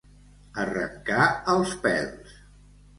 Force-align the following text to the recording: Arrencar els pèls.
Arrencar 0.63 1.29
els 1.55 1.77
pèls. 1.87 2.37